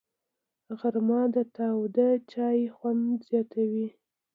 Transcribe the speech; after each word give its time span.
غرمه 0.79 1.21
د 1.35 1.37
تاوده 1.55 2.09
چای 2.31 2.59
خوند 2.75 3.05
زیاتوي 3.27 3.87